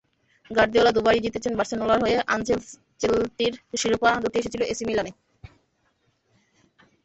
[0.51, 5.11] Guardiola দুবারই জিতেছেন বার্সেলোনার হয়ে, আনচেলত্তির শিরোপা দুটি এসেছিল এসি মিলানে।